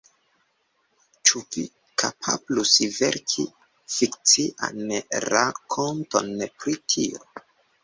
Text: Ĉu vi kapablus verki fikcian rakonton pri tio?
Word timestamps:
Ĉu 1.29 1.41
vi 1.55 1.65
kapablus 2.03 2.71
verki 2.95 3.45
fikcian 3.99 4.83
rakonton 5.29 6.35
pri 6.51 6.77
tio? 6.97 7.25